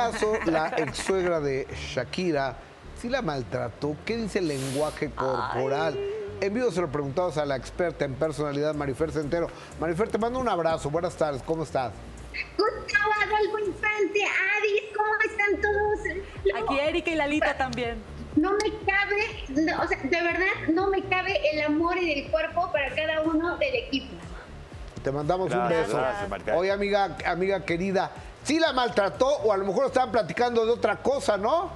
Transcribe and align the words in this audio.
caso, 0.00 0.32
la 0.46 0.72
ex 0.76 0.98
suegra 0.98 1.40
de 1.40 1.66
Shakira 1.74 2.56
sí 3.00 3.08
la 3.08 3.22
maltrató. 3.22 3.96
¿Qué 4.04 4.16
dice 4.16 4.38
el 4.38 4.48
lenguaje 4.48 5.10
corporal? 5.10 5.98
En 6.40 6.54
vivo 6.54 6.70
se 6.70 6.80
lo 6.80 6.90
preguntamos 6.90 7.36
a 7.36 7.44
la 7.44 7.56
experta 7.56 8.06
en 8.06 8.14
personalidad, 8.14 8.74
Marifer 8.74 9.12
Centeno. 9.12 9.48
Marifer, 9.78 10.08
te 10.08 10.16
mando 10.16 10.38
un 10.38 10.48
abrazo. 10.48 10.88
Buenas 10.88 11.14
tardes. 11.14 11.42
¿Cómo 11.42 11.64
estás? 11.64 11.92
Gustavo 12.56 13.12
Adolfo 13.24 13.58
Infante, 13.58 14.20
Adis, 14.24 14.82
¿cómo 14.96 15.12
están 15.28 15.60
todos? 15.60 16.62
Aquí 16.62 16.78
Erika 16.78 17.10
y 17.10 17.14
Lalita 17.16 17.56
también. 17.58 18.02
No 18.36 18.52
me 18.52 18.70
cabe, 18.86 19.74
o 19.82 19.88
sea, 19.88 19.98
de 19.98 20.22
verdad, 20.22 20.72
no 20.72 20.86
me 20.86 21.02
cabe 21.02 21.40
el 21.52 21.62
amor 21.62 21.98
y 21.98 22.12
el 22.12 22.30
cuerpo 22.30 22.70
para 22.72 22.94
cada 22.94 23.20
uno 23.22 23.58
del 23.58 23.74
equipo. 23.74 24.14
Te 25.02 25.10
mandamos 25.10 25.52
un 25.52 25.68
beso. 25.68 26.00
Oye, 26.54 26.70
amiga, 26.70 27.16
amiga 27.26 27.64
querida, 27.64 28.12
¿sí 28.44 28.58
la 28.58 28.72
maltrató 28.72 29.26
o 29.26 29.52
a 29.52 29.56
lo 29.56 29.64
mejor 29.64 29.86
estaban 29.86 30.12
platicando 30.12 30.64
de 30.64 30.72
otra 30.72 30.96
cosa, 30.96 31.36
no? 31.36 31.70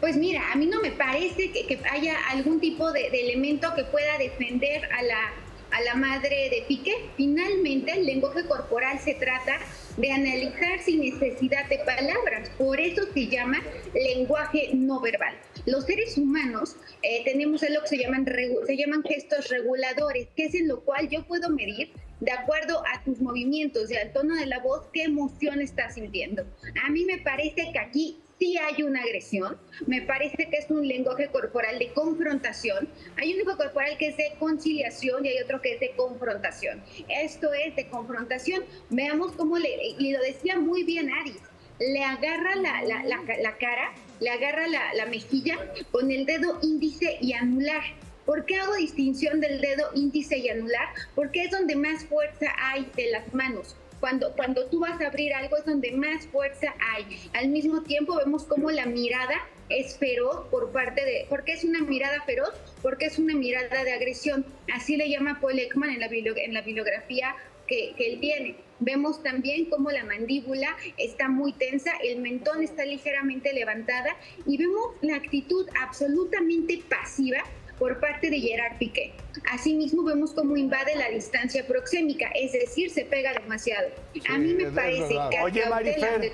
Pues 0.00 0.16
mira, 0.16 0.52
a 0.52 0.56
mí 0.56 0.66
no 0.66 0.80
me 0.80 0.90
parece 0.92 1.50
que, 1.50 1.80
haya 1.90 2.16
algún 2.28 2.60
tipo 2.60 2.92
de, 2.92 3.06
elemento 3.06 3.74
que 3.74 3.84
pueda 3.84 4.18
defender 4.18 4.84
a 4.92 5.02
la, 5.02 5.32
a 5.70 5.80
la 5.80 5.94
madre 5.94 6.50
de 6.50 6.64
Piqué. 6.68 7.08
Finalmente, 7.16 7.92
el 7.92 8.04
lenguaje 8.04 8.44
corporal 8.44 8.98
se 8.98 9.14
trata 9.14 9.58
de 9.96 10.12
analizar 10.12 10.80
sin 10.80 11.00
necesidad 11.00 11.66
de 11.70 11.78
palabras. 11.78 12.50
Por 12.58 12.80
eso 12.80 13.02
se 13.14 13.28
llama 13.28 13.62
lenguaje 13.94 14.70
no 14.74 15.00
verbal. 15.00 15.34
Los 15.64 15.86
seres 15.86 16.18
humanos 16.18 16.76
eh, 17.02 17.22
tenemos 17.24 17.62
lo 17.62 17.80
que 17.80 17.88
se 17.88 17.96
llaman, 17.96 18.26
se 18.66 18.76
llaman 18.76 19.02
gestos 19.04 19.48
reguladores, 19.48 20.28
que 20.36 20.46
es 20.46 20.54
en 20.54 20.68
lo 20.68 20.80
cual 20.80 21.08
yo 21.08 21.22
puedo 21.24 21.48
medir 21.48 21.92
de 22.24 22.32
acuerdo 22.32 22.82
a 22.86 23.02
tus 23.04 23.20
movimientos 23.20 23.90
y 23.90 23.96
al 23.96 24.12
tono 24.12 24.34
de 24.34 24.46
la 24.46 24.60
voz 24.60 24.86
qué 24.92 25.02
emoción 25.02 25.60
estás 25.60 25.94
sintiendo. 25.94 26.44
A 26.84 26.90
mí 26.90 27.04
me 27.04 27.18
parece 27.18 27.70
que 27.72 27.78
aquí 27.78 28.18
sí 28.38 28.56
hay 28.56 28.82
una 28.82 29.02
agresión, 29.02 29.58
me 29.86 30.02
parece 30.02 30.48
que 30.48 30.56
es 30.56 30.70
un 30.70 30.86
lenguaje 30.86 31.28
corporal 31.28 31.78
de 31.78 31.92
confrontación, 31.92 32.88
hay 33.16 33.32
un 33.32 33.38
lenguaje 33.38 33.64
corporal 33.64 33.98
que 33.98 34.08
es 34.08 34.16
de 34.16 34.32
conciliación 34.38 35.24
y 35.24 35.28
hay 35.28 35.42
otro 35.42 35.60
que 35.60 35.74
es 35.74 35.80
de 35.80 35.90
confrontación. 35.90 36.82
Esto 37.08 37.52
es 37.52 37.76
de 37.76 37.88
confrontación. 37.88 38.64
Veamos 38.90 39.32
cómo 39.32 39.58
le, 39.58 39.68
lo 39.98 40.20
decía 40.22 40.58
muy 40.58 40.82
bien 40.82 41.12
Aris, 41.12 41.40
le 41.78 42.02
agarra 42.02 42.56
la, 42.56 43.56
cara, 43.58 43.92
le 44.20 44.30
agarra 44.30 44.66
la, 44.68 45.06
mejilla 45.06 45.58
con 45.90 46.10
el 46.10 46.24
dedo 46.24 46.58
índice 46.62 47.18
y 47.20 47.34
anular. 47.34 47.82
¿Por 48.26 48.46
qué 48.46 48.56
hago 48.56 48.74
distinción 48.74 49.40
del 49.40 49.60
dedo 49.60 49.90
índice 49.94 50.38
y 50.38 50.48
anular? 50.48 50.88
Porque 51.14 51.44
es 51.44 51.50
donde 51.50 51.76
más 51.76 52.04
fuerza 52.06 52.46
hay 52.58 52.90
de 52.96 53.10
las 53.10 53.32
manos. 53.34 53.76
Cuando, 54.00 54.32
cuando 54.34 54.66
tú 54.66 54.80
vas 54.80 55.00
a 55.00 55.06
abrir 55.06 55.32
algo 55.32 55.56
es 55.56 55.64
donde 55.64 55.92
más 55.92 56.26
fuerza 56.26 56.74
hay. 56.94 57.04
Al 57.32 57.48
mismo 57.48 57.82
tiempo 57.82 58.16
vemos 58.16 58.44
como 58.44 58.70
la 58.70 58.86
mirada 58.86 59.36
es 59.68 59.96
feroz 59.98 60.48
por 60.50 60.72
parte 60.72 61.04
de... 61.04 61.26
¿Por 61.28 61.44
qué 61.44 61.52
es 61.52 61.64
una 61.64 61.80
mirada 61.80 62.22
feroz? 62.24 62.52
Porque 62.82 63.06
es 63.06 63.18
una 63.18 63.34
mirada 63.34 63.84
de 63.84 63.92
agresión. 63.92 64.44
Así 64.72 64.96
le 64.96 65.08
llama 65.08 65.38
Paul 65.40 65.58
Ekman 65.58 65.90
en 65.90 66.00
la, 66.00 66.06
en 66.06 66.54
la 66.54 66.62
bibliografía 66.62 67.34
que 67.66 67.94
él 67.98 68.20
tiene. 68.20 68.56
Vemos 68.80 69.22
también 69.22 69.66
cómo 69.66 69.90
la 69.90 70.04
mandíbula 70.04 70.76
está 70.98 71.28
muy 71.28 71.52
tensa, 71.52 71.92
el 72.02 72.20
mentón 72.20 72.62
está 72.62 72.84
ligeramente 72.84 73.52
levantada 73.52 74.16
y 74.46 74.58
vemos 74.58 74.88
la 75.00 75.16
actitud 75.16 75.66
absolutamente 75.80 76.82
pasiva 76.88 77.42
por 77.78 77.98
parte 78.00 78.30
de 78.30 78.40
Gerard 78.40 78.78
Piqué. 78.78 79.12
Asimismo 79.52 80.04
vemos 80.04 80.32
cómo 80.32 80.56
invade 80.56 80.94
la 80.96 81.08
distancia 81.08 81.66
proxémica, 81.66 82.28
es 82.34 82.52
decir, 82.52 82.90
se 82.90 83.04
pega 83.04 83.32
demasiado. 83.32 83.88
A 84.28 84.38
mí 84.38 84.54
me 84.54 84.70
parece 84.70 85.14
que 85.30 85.40
Oye, 85.42 85.68
Marifer, 85.68 86.32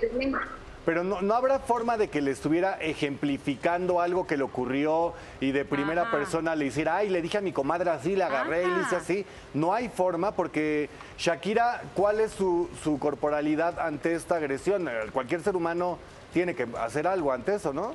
pero 0.85 1.05
no, 1.05 1.21
no, 1.21 1.35
habrá 1.35 1.59
forma 1.59 1.99
de 1.99 2.09
que 2.09 2.23
le 2.23 2.31
estuviera 2.31 2.79
ejemplificando 2.81 4.01
algo 4.01 4.27
que 4.27 4.39
le 4.39 4.45
ocurrió 4.45 5.13
y 5.39 5.53
de 5.53 5.67
primera 5.67 6.11
persona 6.11 6.57
le 6.57 6.67
hiciera, 6.67 6.97
ay, 6.97 7.11
le 7.11 7.21
dije 7.21 7.37
a 7.37 7.43
mi 7.43 7.53
comadre 7.53 7.91
así, 7.91 8.17
le 8.17 8.25
agarré 8.25 8.65
y 8.65 8.67
le 8.67 8.81
hice 8.81 8.97
así. 8.97 9.27
No 9.53 9.75
hay 9.75 9.91
forma 9.91 10.33
porque 10.33 10.89
Shakira, 11.19 11.83
¿cuál 11.95 12.19
es 12.21 12.33
su, 12.33 12.71
su 12.83 12.99
corporalidad 12.99 13.79
ante 13.79 14.15
esta 14.15 14.37
agresión? 14.37 14.89
Cualquier 15.13 15.43
ser 15.43 15.55
humano 15.55 15.99
tiene 16.33 16.55
que 16.55 16.67
hacer 16.79 17.07
algo 17.07 17.31
ante 17.31 17.57
eso, 17.57 17.75
¿no? 17.75 17.95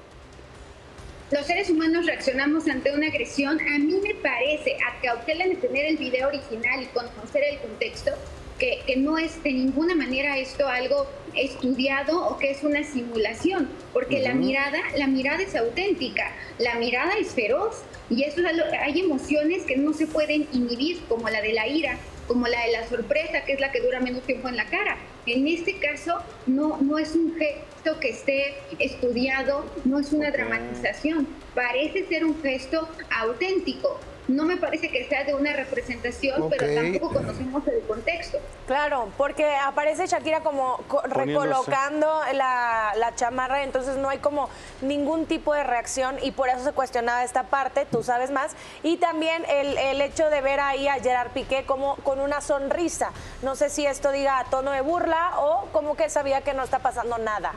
Los 1.32 1.46
seres 1.48 1.70
humanos 1.72 2.06
reaccionamos 2.06 2.68
ante 2.68 2.94
una 2.94 3.08
agresión, 3.08 3.60
a 3.60 3.80
mí 3.80 3.96
me 4.04 4.14
parece, 4.16 4.78
a 4.88 5.02
cautela 5.02 5.48
de 5.48 5.56
tener 5.56 5.86
el 5.86 5.98
video 5.98 6.28
original 6.28 6.84
y 6.84 6.86
conocer 6.88 7.44
el 7.52 7.60
contexto, 7.60 8.12
que, 8.60 8.96
no 8.98 9.18
es 9.18 9.42
de 9.44 9.52
ninguna 9.52 9.96
manera 9.96 10.38
esto 10.38 10.68
algo 10.68 11.08
estudiado 11.34 12.28
o 12.28 12.38
que 12.38 12.52
es 12.52 12.64
una 12.64 12.84
simulación, 12.84 13.70
porque 13.92 14.20
la 14.20 14.34
mirada, 14.34 14.80
la 14.98 15.08
mirada 15.08 15.42
es 15.42 15.56
auténtica, 15.56 16.32
la 16.60 16.76
mirada 16.76 17.14
es 17.20 17.34
feroz 17.34 17.82
y 18.10 18.24
eso 18.24 18.42
hay 18.80 19.00
emociones 19.00 19.64
que 19.64 19.78
no 19.78 19.94
se 19.94 20.08
pueden 20.08 20.48
inhibir, 20.54 21.02
como 21.10 21.28
la 21.30 21.42
de 21.42 21.54
la 21.54 21.68
ira, 21.68 21.98
como 22.28 22.48
la 22.48 22.66
de 22.66 22.72
la 22.72 22.88
sorpresa, 22.88 23.46
que 23.46 23.54
es 23.54 23.60
la 23.60 23.72
que 23.72 23.82
dura 23.82 24.00
menos 24.00 24.24
tiempo 24.24 24.50
en 24.50 24.58
la 24.58 24.66
cara. 24.66 24.98
En 25.26 25.48
este 25.48 25.80
caso, 25.80 26.22
no, 26.46 26.78
no 26.82 26.98
es 26.98 27.16
un 27.16 27.36
gesto 27.36 28.00
que 28.00 28.10
esté 28.10 28.56
estudiado, 28.80 29.66
no 29.84 30.00
es 30.00 30.12
una 30.12 30.32
dramatización, 30.32 31.28
parece 31.54 32.06
ser 32.08 32.26
un 32.26 32.42
gesto 32.42 32.88
auténtico 33.10 34.00
no 34.28 34.44
me 34.44 34.58
parece 34.58 34.90
que 34.90 35.08
sea 35.08 35.24
de 35.24 35.36
una 35.36 35.54
representación, 35.54 36.50
pero 36.50 36.74
tampoco 36.74 37.14
conocemos 37.14 37.68
el 37.68 37.82
contexto. 37.82 38.40
Claro, 38.66 39.10
porque 39.18 39.56
aparece 39.56 40.08
Shakira 40.08 40.42
como 40.42 40.80
recolocando 41.04 42.08
la, 42.34 42.94
la, 42.98 43.16
chamarra, 43.16 43.64
entonces 43.64 43.98
no 43.98 44.10
hay 44.10 44.18
como 44.18 44.50
ningún 44.82 45.28
tipo 45.28 45.54
de 45.54 45.64
reacción 45.64 46.18
y 46.24 46.32
por 46.32 46.50
eso 46.50 46.64
se 46.64 46.72
cuestionaba 46.72 47.24
esta 47.24 47.44
parte, 47.44 47.86
tú 47.92 48.04
sabes 48.04 48.32
más. 48.32 48.56
Y 48.82 48.98
también 48.98 49.44
el, 49.48 49.78
el 49.78 50.02
hecho 50.02 50.30
de 50.30 50.42
ver 50.42 50.60
ahí 50.60 50.88
a 50.88 50.96
Gerard 50.96 51.32
Piqué 51.32 51.64
como 51.66 51.96
con 51.98 52.20
una 52.20 52.42
sonrisa. 52.42 53.12
No 53.44 53.56
sé 53.56 53.70
si 53.70 53.86
esto 53.86 54.12
diga 54.12 54.40
a 54.40 54.46
tono 54.46 54.72
de 54.72 54.82
burla 54.82 55.40
o 55.40 55.68
como 55.72 55.96
que 55.96 56.10
sabía 56.10 56.42
que 56.42 56.54
no 56.54 56.64
está 56.64 56.80
pasando 56.80 57.18
nada. 57.20 57.54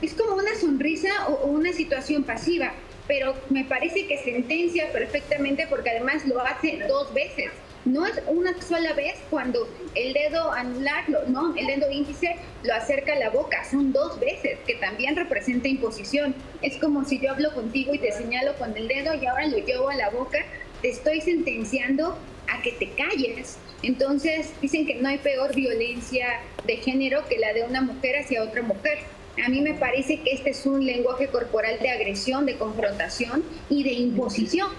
Es 0.00 0.14
como 0.14 0.36
una 0.36 0.54
sonrisa 0.54 1.28
o 1.28 1.46
una 1.46 1.72
situación 1.72 2.24
pasiva 2.24 2.72
pero 3.06 3.34
me 3.50 3.64
parece 3.64 4.06
que 4.06 4.18
sentencia 4.18 4.90
perfectamente 4.92 5.66
porque 5.68 5.90
además 5.90 6.26
lo 6.26 6.40
hace 6.40 6.78
dos 6.88 7.12
veces. 7.14 7.50
No 7.84 8.04
es 8.04 8.20
una 8.26 8.60
sola 8.60 8.94
vez 8.94 9.14
cuando 9.30 9.68
el 9.94 10.12
dedo 10.12 10.52
anular, 10.52 11.08
no, 11.28 11.54
el 11.56 11.66
dedo 11.66 11.88
índice 11.88 12.36
lo 12.64 12.74
acerca 12.74 13.12
a 13.12 13.18
la 13.18 13.30
boca, 13.30 13.64
son 13.64 13.92
dos 13.92 14.18
veces, 14.18 14.58
que 14.66 14.74
también 14.74 15.14
representa 15.14 15.68
imposición. 15.68 16.34
Es 16.62 16.78
como 16.78 17.04
si 17.04 17.20
yo 17.20 17.30
hablo 17.30 17.54
contigo 17.54 17.94
y 17.94 17.98
te 17.98 18.10
señalo 18.10 18.56
con 18.56 18.76
el 18.76 18.88
dedo 18.88 19.14
y 19.14 19.26
ahora 19.26 19.46
lo 19.46 19.58
llevo 19.58 19.88
a 19.88 19.94
la 19.94 20.10
boca, 20.10 20.38
te 20.82 20.88
estoy 20.88 21.20
sentenciando 21.20 22.18
a 22.48 22.60
que 22.62 22.72
te 22.72 22.90
calles. 22.90 23.56
Entonces 23.82 24.52
dicen 24.60 24.84
que 24.84 24.96
no 24.96 25.08
hay 25.08 25.18
peor 25.18 25.54
violencia 25.54 26.40
de 26.64 26.78
género 26.78 27.24
que 27.28 27.38
la 27.38 27.52
de 27.52 27.62
una 27.62 27.82
mujer 27.82 28.16
hacia 28.18 28.42
otra 28.42 28.62
mujer. 28.62 28.98
A 29.44 29.48
mí 29.48 29.60
me 29.60 29.74
parece 29.74 30.20
que 30.20 30.30
este 30.30 30.50
es 30.50 30.64
un 30.64 30.84
lenguaje 30.84 31.28
corporal 31.28 31.78
de 31.80 31.90
agresión, 31.90 32.46
de 32.46 32.56
confrontación 32.56 33.44
y 33.68 33.84
de 33.84 33.92
imposición, 33.92 34.70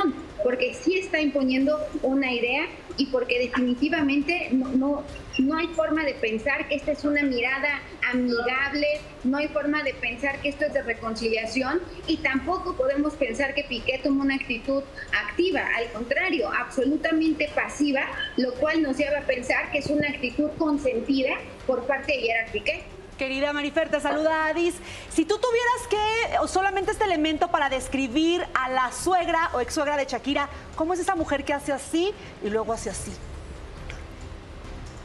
porque 0.44 0.74
sí 0.74 0.98
está 0.98 1.22
imponiendo 1.22 1.80
una 2.02 2.34
idea 2.34 2.66
y 2.98 3.06
porque 3.08 3.40
definitivamente 3.40 4.50
no, 4.52 5.04
no, 5.38 5.56
hay 5.56 5.68
forma 5.68 6.04
de 6.04 6.16
pensar 6.16 6.68
que 6.68 6.76
esta 6.76 6.92
es 6.92 7.06
una 7.06 7.22
mirada 7.22 7.82
amigable, 8.12 8.88
no 9.24 9.38
hay 9.38 9.48
forma 9.50 9.84
de 9.84 9.94
pensar 9.94 10.42
que 10.42 10.50
esto 10.50 10.66
es 10.66 10.74
de 10.74 10.82
reconciliación 10.82 11.80
y 12.08 12.18
tampoco 12.18 12.76
podemos 12.76 13.14
pensar 13.14 13.54
que 13.54 13.64
Piqué 13.64 14.00
tomó 14.04 14.24
una 14.24 14.36
actitud 14.36 14.84
activa, 15.30 15.62
al 15.78 15.92
contrario, 15.92 16.50
absolutamente 16.52 17.50
pasiva, 17.54 18.02
lo 18.38 18.54
cual 18.56 18.82
nos 18.82 18.98
lleva 18.98 19.20
a 19.20 19.28
pensar 19.28 19.72
que 19.72 19.78
es 19.78 19.88
una 19.88 20.10
actitud 20.10 20.50
consentida 20.58 21.36
por 21.68 21.86
parte 21.86 22.14
de 22.14 22.20
Gerard 22.20 22.52
Piqué. 22.52 22.97
Querida 23.18 23.52
Marifer, 23.52 23.90
te 23.90 24.00
saluda 24.00 24.46
Adis. 24.46 24.76
Si 25.10 25.26
tú 25.26 25.40
tuvieras 25.40 25.88
que, 25.90 26.48
solamente 26.48 26.92
este 26.92 27.04
elemento 27.04 27.50
para 27.50 27.68
describir 27.68 28.46
a 28.54 28.70
la 28.70 28.92
suegra 28.92 29.50
o 29.54 29.60
ex 29.60 29.74
suegra 29.74 29.98
de 29.98 30.06
Shakira, 30.06 30.50
¿cómo 30.76 30.94
es 30.94 31.00
esa 31.00 31.16
mujer 31.16 31.44
que 31.44 31.54
hace 31.54 31.72
así 31.72 32.14
y 32.44 32.50
luego 32.50 32.74
hace 32.74 32.92
así? 32.92 33.12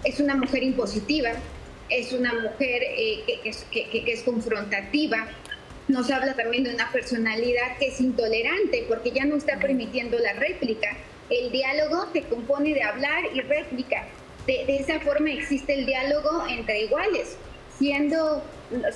Es 0.04 0.20
una 0.20 0.36
mujer 0.36 0.62
impositiva, 0.62 1.30
es 1.88 2.12
una 2.12 2.34
mujer 2.34 2.82
eh, 2.82 3.40
que, 3.70 4.12
es 4.12 4.22
confrontativa, 4.22 5.28
nos 5.88 6.10
habla 6.10 6.34
también 6.34 6.64
de 6.64 6.74
una 6.74 6.92
personalidad 6.92 7.78
que 7.78 7.88
es 7.88 8.00
intolerante 8.00 8.84
porque 8.88 9.10
ya 9.10 9.24
no 9.24 9.36
está 9.36 9.58
permitiendo 9.58 10.18
la 10.18 10.34
réplica. 10.34 10.96
El 11.30 11.50
diálogo 11.50 12.08
se 12.12 12.22
compone 12.24 12.74
de 12.74 12.82
hablar 12.82 13.24
y 13.32 13.40
réplica. 13.40 14.06
de, 14.46 14.76
esa 14.76 15.00
forma 15.00 15.30
existe 15.30 15.72
el 15.72 15.86
diálogo 15.86 16.44
entre 16.48 16.82
iguales 16.82 17.38
siendo 17.78 18.42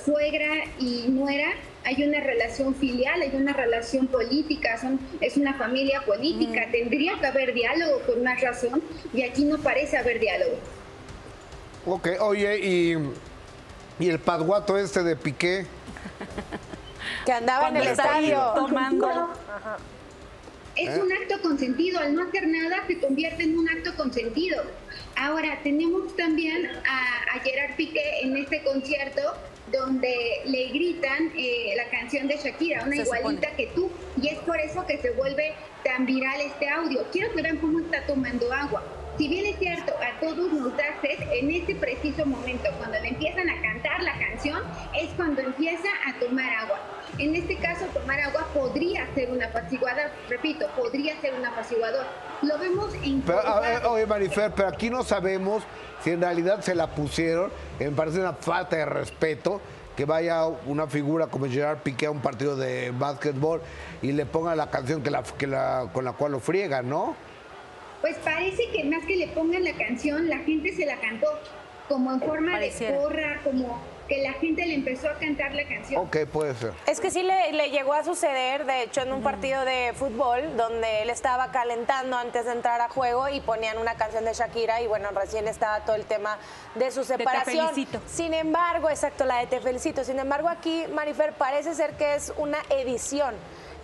suegra 0.04 0.64
y 0.78 1.06
nuera, 1.08 1.48
hay 1.84 2.02
una 2.02 2.20
relación 2.20 2.74
filial, 2.74 3.20
hay 3.20 3.34
una 3.34 3.52
relación 3.52 4.06
política, 4.06 4.78
son, 4.80 4.98
es 5.20 5.36
una 5.36 5.54
familia 5.54 6.02
política, 6.04 6.66
tendría 6.72 7.18
que 7.20 7.26
haber 7.26 7.54
diálogo 7.54 8.00
por 8.00 8.18
una 8.18 8.34
razón 8.34 8.82
y 9.12 9.22
aquí 9.22 9.44
no 9.44 9.58
parece 9.58 9.96
haber 9.96 10.18
diálogo. 10.18 10.56
Ok, 11.86 12.08
oye, 12.20 12.58
y 12.58 12.96
Y 13.98 14.10
el 14.10 14.18
pasguato 14.18 14.76
este 14.76 15.02
de 15.02 15.16
Piqué. 15.16 15.66
que 17.24 17.32
andaba 17.32 17.68
en 17.68 17.76
el 17.76 17.86
estadio. 17.88 18.52
Tomando. 18.54 19.30
Es 20.76 20.90
¿Eh? 20.90 21.02
un 21.02 21.10
acto 21.10 21.40
consentido, 21.40 21.98
al 22.00 22.14
no 22.14 22.22
hacer 22.22 22.46
nada 22.46 22.84
se 22.86 22.98
convierte 22.98 23.44
en 23.44 23.58
un 23.58 23.68
acto 23.68 23.94
consentido. 23.96 24.62
Ahora, 25.16 25.58
tenemos 25.62 26.14
también 26.16 26.66
a, 26.66 27.40
Gerard 27.40 27.76
Piqué 27.76 28.20
en 28.22 28.36
este 28.36 28.62
concierto 28.62 29.22
donde 29.72 30.14
le 30.44 30.68
gritan 30.68 31.32
eh, 31.36 31.74
la 31.76 31.88
canción 31.90 32.28
de 32.28 32.36
Shakira, 32.36 32.84
una 32.84 32.96
igualita 32.96 33.50
que 33.56 33.66
tú, 33.74 33.90
y 34.20 34.28
es 34.28 34.38
por 34.40 34.60
eso 34.60 34.86
que 34.86 34.98
se 34.98 35.10
vuelve 35.10 35.54
tan 35.84 36.06
viral 36.06 36.40
este 36.40 36.68
audio. 36.68 37.04
Quiero 37.10 37.32
que 37.34 37.42
vean 37.42 37.56
cómo 37.58 37.80
está 37.80 38.06
tomando 38.06 38.52
agua. 38.52 38.84
Si 39.18 39.28
bien 39.28 39.46
es 39.46 39.58
cierto, 39.58 39.92
a 39.94 40.20
todos 40.20 40.52
nos 40.52 40.76
da 40.76 41.00
sed, 41.00 41.18
en 41.32 41.50
este 41.50 41.74
preciso 41.74 42.26
momento, 42.26 42.68
cuando 42.78 42.98
le 43.00 43.08
empiezan 43.08 43.48
a 43.48 43.60
cantar 43.96 44.02
la 44.02 44.18
canción, 44.18 44.62
es 44.94 45.10
cuando 45.16 45.40
empieza 45.40 45.88
a 46.06 46.18
tomar 46.18 46.50
agua. 46.50 46.78
En 47.18 47.34
este 47.34 47.56
caso, 47.56 47.86
tomar 47.86 48.20
agua 48.20 48.46
podría 48.52 49.06
ser 49.14 49.30
una 49.30 49.46
apaciguador, 49.46 50.10
repito, 50.28 50.66
podría 50.76 51.20
ser 51.20 51.34
un 51.34 51.44
apaciguador. 51.44 52.04
Lo 52.42 52.58
vemos 52.58 52.92
en... 53.02 53.22
Pero, 53.22 53.40
oye, 53.90 54.06
Marifer, 54.06 54.52
pero 54.54 54.68
aquí 54.68 54.90
no 54.90 55.02
sabemos 55.02 55.62
si 56.02 56.10
en 56.10 56.20
realidad 56.20 56.60
se 56.60 56.74
la 56.74 56.88
pusieron, 56.88 57.50
me 57.78 57.90
parece 57.90 58.20
una 58.20 58.34
falta 58.34 58.76
de 58.76 58.84
respeto 58.84 59.60
que 59.96 60.04
vaya 60.04 60.44
una 60.44 60.86
figura 60.86 61.28
como 61.28 61.46
Gerard 61.46 61.78
Piqué 61.78 62.06
a 62.06 62.10
un 62.10 62.20
partido 62.20 62.54
de 62.54 62.90
básquetbol 62.90 63.62
y 64.02 64.12
le 64.12 64.26
ponga 64.26 64.54
la 64.54 64.68
canción 64.70 65.02
que 65.02 65.10
la, 65.10 65.22
que 65.22 65.46
la, 65.46 65.88
con 65.92 66.04
la 66.04 66.12
cual 66.12 66.32
lo 66.32 66.40
friega, 66.40 66.82
¿no? 66.82 67.16
Pues 68.02 68.16
parece 68.18 68.70
que 68.72 68.84
más 68.84 69.06
que 69.06 69.16
le 69.16 69.28
pongan 69.28 69.64
la 69.64 69.72
canción, 69.72 70.28
la 70.28 70.38
gente 70.40 70.74
se 70.74 70.84
la 70.84 71.00
cantó 71.00 71.28
como 71.88 72.12
en 72.12 72.20
forma 72.20 72.58
de 72.58 72.70
porra, 72.98 73.40
como 73.44 73.78
que 74.08 74.22
la 74.22 74.32
gente 74.34 74.64
le 74.64 74.74
empezó 74.74 75.08
a 75.08 75.14
cantar 75.14 75.54
la 75.54 75.66
canción. 75.66 76.00
Ok, 76.00 76.18
puede 76.32 76.54
ser. 76.54 76.72
Es 76.86 77.00
que 77.00 77.10
sí 77.10 77.22
le, 77.22 77.70
llegó 77.70 77.92
a 77.92 78.04
suceder, 78.04 78.64
de 78.64 78.82
hecho, 78.82 79.02
en 79.02 79.12
un 79.12 79.22
partido 79.22 79.64
de 79.64 79.92
fútbol 79.94 80.56
donde 80.56 81.02
él 81.02 81.10
estaba 81.10 81.50
calentando 81.50 82.16
antes 82.16 82.44
de 82.44 82.52
entrar 82.52 82.80
a 82.80 82.88
juego 82.88 83.28
y 83.28 83.40
ponían 83.40 83.78
una 83.78 83.94
canción 83.94 84.24
de 84.24 84.32
Shakira 84.32 84.80
y 84.80 84.86
bueno, 84.86 85.08
recién 85.10 85.48
estaba 85.48 85.80
todo 85.84 85.96
el 85.96 86.04
tema 86.04 86.38
de 86.76 86.90
su 86.90 87.04
separación. 87.04 87.70
Sin 88.06 88.34
embargo, 88.34 88.90
exacto, 88.90 89.24
la 89.24 89.38
de 89.38 89.46
Te 89.46 89.60
felicito. 89.60 90.04
Sin 90.04 90.18
embargo, 90.18 90.48
aquí, 90.48 90.84
Marifer, 90.92 91.32
parece 91.32 91.74
ser 91.74 91.96
que 91.96 92.14
es 92.14 92.32
una 92.36 92.58
edición 92.70 93.34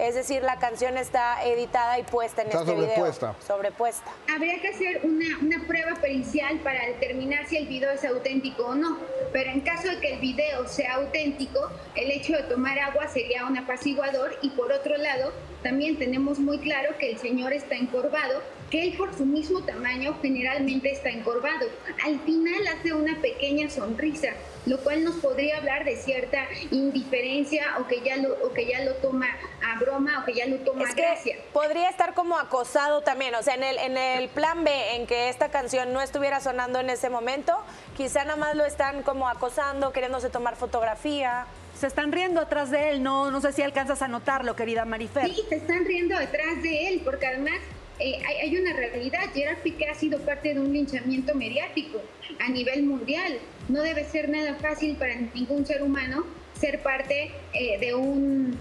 es 0.02 0.16
decir, 0.16 0.42
la 0.42 0.58
canción 0.58 0.98
está 0.98 1.44
editada 1.44 1.96
y 2.00 2.02
puesta 2.02 2.42
en 2.42 2.48
está 2.48 2.60
este 2.62 2.72
sobrepuesta. 2.72 3.26
video. 3.28 3.46
Sobrepuesta. 3.46 4.10
Habría 4.34 4.60
que 4.60 4.68
hacer 4.68 5.00
una, 5.04 5.38
una 5.40 5.64
prueba 5.64 5.94
pericial 6.00 6.58
para 6.58 6.84
determinar 6.86 7.46
si 7.46 7.56
el 7.56 7.68
video 7.68 7.92
es 7.92 8.04
auténtico 8.04 8.64
o 8.64 8.74
no. 8.74 8.98
Pero 9.32 9.50
en 9.50 9.60
caso 9.60 9.88
de 9.88 10.00
que 10.00 10.14
el 10.14 10.20
video 10.20 10.66
sea 10.66 10.94
auténtico, 10.94 11.70
el 11.94 12.10
hecho 12.10 12.32
de 12.32 12.42
tomar 12.42 12.80
agua 12.80 13.06
sería 13.06 13.46
un 13.46 13.56
apaciguador 13.56 14.36
y 14.42 14.50
por 14.50 14.72
otro 14.72 14.96
lado, 14.96 15.32
también 15.62 15.96
tenemos 15.96 16.40
muy 16.40 16.58
claro 16.58 16.98
que 16.98 17.12
el 17.12 17.18
señor 17.18 17.52
está 17.52 17.76
encorvado, 17.76 18.42
que 18.72 18.82
él 18.82 18.94
por 18.96 19.14
su 19.14 19.26
mismo 19.26 19.60
tamaño 19.60 20.16
generalmente 20.22 20.90
está 20.90 21.10
encorvado. 21.10 21.66
Al 22.06 22.18
final 22.20 22.66
hace 22.68 22.94
una 22.94 23.20
pequeña 23.20 23.68
sonrisa, 23.68 24.30
lo 24.64 24.78
cual 24.78 25.04
nos 25.04 25.16
podría 25.16 25.58
hablar 25.58 25.84
de 25.84 25.96
cierta 25.96 26.46
indiferencia 26.70 27.76
o 27.78 27.86
que 27.86 28.00
ya 28.00 28.16
lo, 28.16 28.32
o 28.42 28.54
que 28.54 28.66
ya 28.66 28.82
lo 28.82 28.94
toma 28.94 29.26
a 29.62 29.78
broma 29.78 30.20
o 30.20 30.24
que 30.24 30.32
ya 30.32 30.46
lo 30.46 30.56
toma 30.60 30.88
a 30.88 30.94
gracia. 30.94 31.36
Podría 31.52 31.90
estar 31.90 32.14
como 32.14 32.38
acosado 32.38 33.02
también, 33.02 33.34
o 33.34 33.42
sea, 33.42 33.56
en 33.56 33.62
el, 33.62 33.76
en 33.76 33.98
el 33.98 34.30
plan 34.30 34.64
B, 34.64 34.70
en 34.96 35.06
que 35.06 35.28
esta 35.28 35.50
canción 35.50 35.92
no 35.92 36.00
estuviera 36.00 36.40
sonando 36.40 36.80
en 36.80 36.88
ese 36.88 37.10
momento, 37.10 37.52
quizá 37.94 38.24
nada 38.24 38.36
más 38.36 38.56
lo 38.56 38.64
están 38.64 39.02
como 39.02 39.28
acosando, 39.28 39.92
queriéndose 39.92 40.30
tomar 40.30 40.56
fotografía 40.56 41.46
se 41.78 41.86
están 41.86 42.12
riendo 42.12 42.40
atrás 42.40 42.70
de 42.70 42.90
él, 42.90 43.02
no, 43.02 43.30
no 43.30 43.40
sé 43.40 43.50
si 43.52 43.62
alcanzas 43.62 44.02
a 44.02 44.08
notarlo, 44.08 44.54
querida 44.54 44.84
Marifer. 44.84 45.26
Sí, 45.26 45.42
se 45.48 45.56
están 45.56 45.84
riendo 45.84 46.16
detrás 46.16 46.62
de 46.62 46.88
él, 46.88 47.00
porque 47.02 47.26
además 47.26 47.58
eh, 48.02 48.18
hay, 48.42 48.56
una 48.56 48.72
realidad. 48.72 49.30
Gerard 49.32 49.58
Piqué 49.58 49.86
ha 49.86 49.94
sido 49.94 50.18
parte 50.20 50.54
de 50.54 50.60
un 50.60 50.72
linchamiento 50.72 51.34
mediático 51.34 52.00
a 52.40 52.48
nivel 52.48 52.82
mundial. 52.82 53.38
No 53.68 53.82
debe 53.82 54.04
ser 54.04 54.28
nada 54.28 54.56
fácil 54.56 54.96
para 54.96 55.14
ningún 55.14 55.64
ser 55.64 55.82
humano 55.82 56.24
ser 56.58 56.80
parte 56.82 57.32
eh, 57.54 57.78
de 57.78 57.94
un 57.94 58.58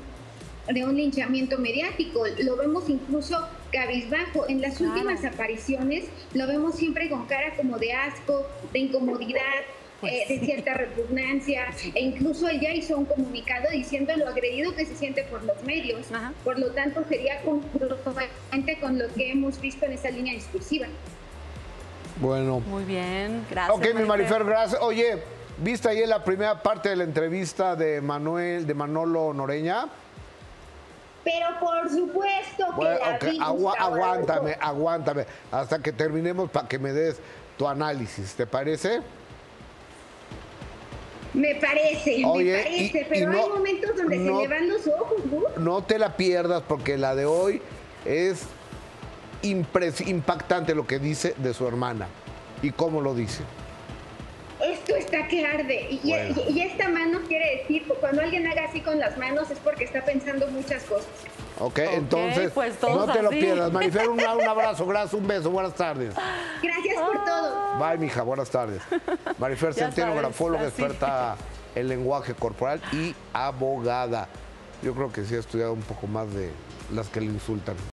de 0.68 0.86
un 0.86 0.96
linchamiento 0.96 1.58
mediático. 1.58 2.24
Lo 2.44 2.56
vemos 2.56 2.88
incluso 2.88 3.36
cabizbajo. 3.72 4.48
En 4.48 4.62
las 4.62 4.80
últimas 4.80 5.26
apariciones 5.26 6.06
lo 6.34 6.48
vemos 6.48 6.76
siempre 6.76 7.10
con 7.10 7.26
cara 7.26 7.56
como 7.56 7.80
de 7.80 7.94
asco, 7.94 8.46
de 8.72 8.80
incomodidad, 8.80 9.42
pues 10.02 10.14
eh, 10.14 10.26
de 10.28 10.40
cierta 10.46 10.74
repugnancia, 10.74 11.68
e 11.94 12.02
incluso 12.02 12.50
él 12.50 12.60
ya 12.60 12.74
hizo 12.74 12.98
un 12.98 13.06
comunicado 13.06 13.70
diciendo 13.72 14.12
lo 14.18 14.28
agredido 14.28 14.76
que 14.76 14.86
se 14.86 14.96
siente 14.96 15.24
por 15.24 15.44
los 15.44 15.64
medios. 15.64 16.08
Por 16.44 16.60
lo 16.60 16.72
tanto, 16.72 17.04
sería 17.08 17.42
congruente 17.44 18.80
con 18.82 18.98
lo 18.98 19.08
que 19.14 19.32
hemos 19.32 19.62
visto 19.62 19.86
en 19.86 19.94
esa 19.94 20.10
línea 20.10 20.34
discursiva. 20.34 20.88
Bueno. 22.20 22.60
Muy 22.62 22.84
bien, 22.84 23.46
gracias. 23.50 23.78
Ok, 23.78 23.96
mi 23.96 24.04
Marifer, 24.06 24.44
gracias. 24.44 24.82
Oye, 24.82 25.20
¿viste 25.60 25.88
ahí 25.90 26.06
la 26.06 26.24
primera 26.24 26.62
parte 26.62 26.90
de 26.90 26.96
la 26.96 27.04
entrevista 27.04 27.76
de 27.76 28.02
Manuel, 28.02 28.66
de 28.66 28.74
Manolo 28.74 29.34
Noreña? 29.34 29.88
Pero 31.24 31.46
por 31.60 31.88
supuesto 31.90 32.66
que 32.80 33.34
la 33.34 33.46
aguántame, 33.46 34.58
aguántame, 34.60 35.26
hasta 35.52 35.80
que 35.80 35.92
terminemos 35.92 36.50
para 36.50 36.68
que 36.68 36.80
me 36.80 36.92
des 36.92 37.20
tu 37.58 37.68
análisis, 37.68 38.34
¿te 38.34 38.48
parece? 38.48 39.02
Me 41.34 41.56
parece, 41.56 42.18
me 42.26 42.52
parece, 42.52 43.08
pero 43.10 43.32
hay 43.32 43.50
momentos 43.50 43.96
donde 43.96 44.18
se 44.18 44.24
le 44.24 44.48
van 44.48 44.68
los 44.68 44.88
ojos, 44.88 45.26
¿no? 45.26 45.64
No 45.64 45.84
te 45.84 45.98
la 45.98 46.18
pierdas 46.18 46.62
porque 46.68 46.98
la 46.98 47.16
de 47.16 47.26
hoy 47.26 47.62
es 48.06 48.46
impactante 49.42 50.76
lo 50.76 50.86
que 50.86 51.00
dice 51.00 51.34
de 51.38 51.54
su 51.54 51.68
hermana 51.68 52.08
y 52.62 52.72
cómo 52.72 53.02
lo 53.02 53.16
dice. 53.16 53.44
Esto 54.62 54.96
está 54.96 55.28
que 55.28 55.46
arde. 55.46 56.00
Y, 56.04 56.62
esta 56.62 56.90
mano 56.90 57.20
quiere 57.28 57.62
decir, 57.62 57.84
cuando 58.00 58.22
alguien 58.22 58.46
haga 58.48 58.66
así 58.66 58.82
con 58.82 59.00
las 59.00 59.18
manos 59.18 59.50
es 59.50 59.58
porque 59.60 59.86
está 59.86 60.04
pensando 60.06 60.48
muchas 60.48 60.84
cosas. 60.84 61.08
Ok, 61.60 61.80
entonces 61.80 62.52
pues 62.54 62.76
no 62.82 63.06
te 63.06 63.22
lo 63.22 63.30
pierdas. 63.30 63.72
Marifer, 63.72 64.10
un, 64.10 64.20
abrazo, 64.48 64.86
gracias, 64.86 65.14
un 65.14 65.28
beso, 65.28 65.52
buenas 65.52 65.76
tardes. 65.76 66.14
Gracias 66.62 67.02
por 67.02 67.26
todo. 67.26 67.78
Bye, 67.80 67.98
mija, 67.98 68.24
buenas 68.24 68.50
tardes. 68.50 68.82
Marifer 69.38 69.74
Centeno, 69.76 70.16
grafóloga, 70.16 70.68
experta 70.68 71.36
en 71.76 71.88
lenguaje 71.88 72.34
corporal 72.34 72.82
y 72.92 73.16
abogada. 73.34 74.28
Yo 74.82 74.94
creo 74.94 75.12
que 75.12 75.24
sí 75.26 75.36
ha 75.36 75.40
estudiado 75.40 75.74
un 75.74 75.82
poco 75.82 76.08
más 76.08 76.34
de 76.34 76.52
las 76.94 77.08
que 77.10 77.22
le 77.22 77.28
insultan. 77.28 77.76